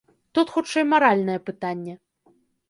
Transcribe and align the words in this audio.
Тут 0.37 0.47
хутчэй 0.55 0.83
маральнае 0.93 1.37
пытанне. 1.51 1.95